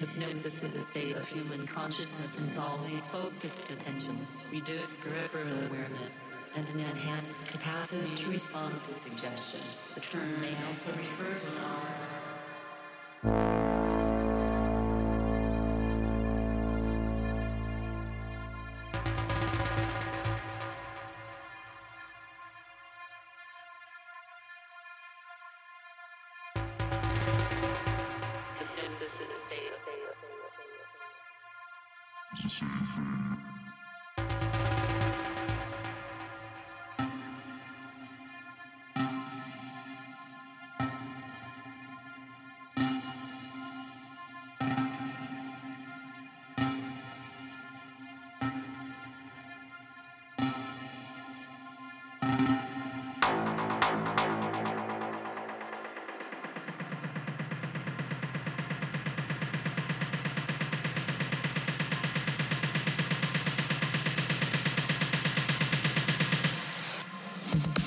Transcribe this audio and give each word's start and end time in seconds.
Hypnosis 0.00 0.62
is 0.62 0.76
a 0.76 0.80
state 0.80 1.14
of 1.14 1.28
human 1.28 1.66
consciousness 1.66 2.38
involving 2.38 3.02
focused 3.02 3.68
attention, 3.70 4.18
reduced 4.50 5.02
peripheral 5.02 5.52
awareness, 5.66 6.22
and 6.56 6.66
an 6.70 6.80
enhanced 6.80 7.46
capacity 7.48 8.14
to 8.16 8.30
respond 8.30 8.74
to 8.86 8.94
suggestion. 8.94 9.60
The 9.94 10.00
term 10.00 10.40
may 10.40 10.54
also 10.66 10.92
refer 10.92 11.34
to 11.38 11.46
an 11.52 13.34
art. 13.34 13.49
this 29.00 29.18
is 29.22 29.30
a 29.30 29.34
safe. 29.34 29.99
Mm-hmm. 67.52 67.79